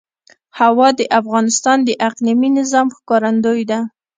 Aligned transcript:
هوا 0.59 0.89
د 0.99 1.01
افغانستان 1.19 1.77
د 1.83 1.89
اقلیمي 2.07 2.49
نظام 2.59 2.87
ښکارندوی 2.97 3.61
ده. 3.71 3.79